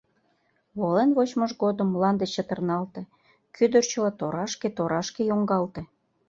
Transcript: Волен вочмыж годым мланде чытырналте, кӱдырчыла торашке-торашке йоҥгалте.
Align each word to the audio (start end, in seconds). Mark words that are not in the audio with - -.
Волен 0.79 1.09
вочмыж 1.17 1.51
годым 1.63 1.87
мланде 1.91 2.25
чытырналте, 2.33 3.01
кӱдырчыла 3.55 4.11
торашке-торашке 4.19 5.21
йоҥгалте. 5.29 5.81